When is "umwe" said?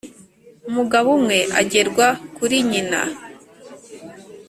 1.17-1.39